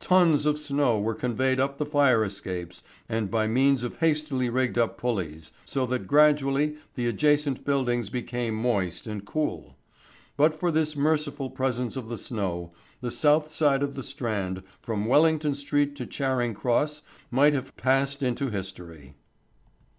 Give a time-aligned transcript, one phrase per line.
[0.00, 4.76] Tons of snow were conveyed up the fire escapes and by means of hastily rigged
[4.76, 9.78] up pullies, so that gradually the adjacent buildings became moist and cool.
[10.36, 12.70] But for this merciful presence of the snow,
[13.00, 17.00] the south side of the Strand from Wellington Street to Charing Cross
[17.30, 19.14] might have passed into history.